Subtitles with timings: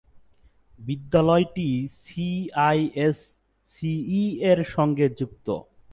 [0.79, 1.69] বিদ্যালয়টি
[1.99, 5.47] সিআইএসসিই-র সঙ্গে যুক্ত।